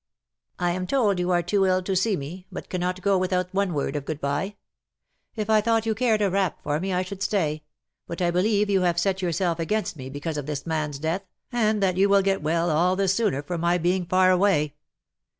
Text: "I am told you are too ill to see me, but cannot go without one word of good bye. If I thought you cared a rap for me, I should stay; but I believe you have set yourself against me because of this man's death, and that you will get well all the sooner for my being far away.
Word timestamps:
"I 0.59 0.71
am 0.71 0.87
told 0.87 1.19
you 1.19 1.29
are 1.29 1.43
too 1.43 1.67
ill 1.67 1.83
to 1.83 1.95
see 1.95 2.15
me, 2.17 2.47
but 2.51 2.69
cannot 2.69 3.03
go 3.03 3.19
without 3.19 3.53
one 3.53 3.71
word 3.71 3.95
of 3.95 4.03
good 4.03 4.19
bye. 4.19 4.55
If 5.35 5.47
I 5.47 5.61
thought 5.61 5.85
you 5.85 5.93
cared 5.93 6.23
a 6.23 6.29
rap 6.31 6.57
for 6.63 6.79
me, 6.79 6.91
I 6.91 7.03
should 7.03 7.21
stay; 7.21 7.61
but 8.07 8.19
I 8.19 8.31
believe 8.31 8.67
you 8.67 8.81
have 8.81 8.99
set 8.99 9.21
yourself 9.21 9.59
against 9.59 9.95
me 9.95 10.09
because 10.09 10.37
of 10.37 10.47
this 10.47 10.65
man's 10.65 10.97
death, 10.97 11.21
and 11.51 11.83
that 11.83 11.97
you 11.97 12.09
will 12.09 12.23
get 12.23 12.41
well 12.41 12.71
all 12.71 12.95
the 12.95 13.07
sooner 13.07 13.43
for 13.43 13.59
my 13.59 13.77
being 13.77 14.07
far 14.07 14.31
away. 14.31 14.73